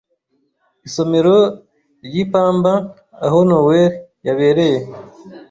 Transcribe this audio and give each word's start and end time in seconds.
isomero 0.87 1.35
ryipamba 2.05 2.73
aho 3.25 3.39
Nowell 3.47 3.91
yabereye 4.25 4.79